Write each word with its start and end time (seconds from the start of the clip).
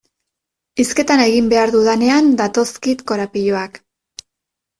Hizketan 0.83 1.21
egin 1.25 1.51
behar 1.51 1.73
dudanean 1.75 2.31
datozkit 2.41 3.05
korapiloak. 3.13 3.79